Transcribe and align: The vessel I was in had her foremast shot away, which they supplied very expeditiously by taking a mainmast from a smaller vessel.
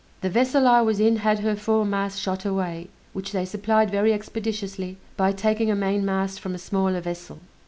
The 0.21 0.31
vessel 0.31 0.67
I 0.67 0.81
was 0.81 0.99
in 0.99 1.17
had 1.17 1.41
her 1.41 1.55
foremast 1.55 2.19
shot 2.19 2.43
away, 2.43 2.89
which 3.13 3.33
they 3.33 3.45
supplied 3.45 3.91
very 3.91 4.13
expeditiously 4.13 4.97
by 5.15 5.31
taking 5.31 5.69
a 5.69 5.75
mainmast 5.75 6.39
from 6.39 6.55
a 6.55 6.57
smaller 6.57 7.01
vessel. 7.01 7.39